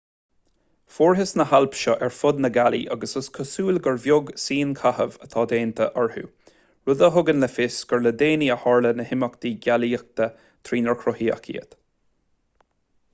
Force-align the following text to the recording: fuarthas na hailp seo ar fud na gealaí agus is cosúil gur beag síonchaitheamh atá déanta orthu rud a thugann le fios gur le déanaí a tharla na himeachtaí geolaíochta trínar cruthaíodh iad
fuarthas 0.93 1.31
na 1.39 1.45
hailp 1.49 1.75
seo 1.79 1.93
ar 2.07 2.13
fud 2.19 2.39
na 2.45 2.49
gealaí 2.55 2.79
agus 2.95 3.13
is 3.21 3.29
cosúil 3.35 3.77
gur 3.89 3.99
beag 4.05 4.31
síonchaitheamh 4.45 5.19
atá 5.27 5.45
déanta 5.53 5.87
orthu 6.05 6.25
rud 6.91 7.05
a 7.09 7.13
thugann 7.19 7.47
le 7.47 7.51
fios 7.59 7.79
gur 7.93 8.01
le 8.09 8.15
déanaí 8.25 8.51
a 8.57 8.59
tharla 8.67 8.97
na 9.01 9.09
himeachtaí 9.13 9.53
geolaíochta 9.69 10.33
trínar 10.71 11.01
cruthaíodh 11.05 11.55
iad 11.57 11.81